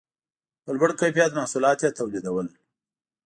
په 0.63 0.69
لوړ 0.75 0.89
کیفیت 0.99 1.31
محصولات 1.37 1.77
یې 1.83 1.95
تولیدول 1.97 2.47